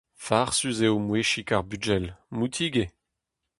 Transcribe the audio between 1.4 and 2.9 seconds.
ar bugel, moutik eo.